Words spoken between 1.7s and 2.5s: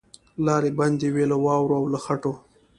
او له خټو